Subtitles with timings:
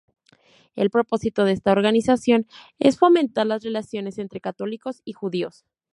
[0.75, 2.47] El propósito de esta organización
[2.79, 5.63] es fomentar las relaciones entre católicos y judíos.